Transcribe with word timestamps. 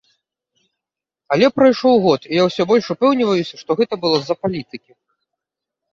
Але 1.35 1.47
прайшоў 1.57 1.95
год, 2.07 2.21
і 2.31 2.39
я 2.41 2.47
ўсё 2.47 2.63
больш 2.71 2.85
упэўніваюся, 2.97 3.55
што 3.65 3.71
гэта 3.83 3.93
было 4.07 4.17
з-за 4.25 4.35
палітыкі. 4.47 4.87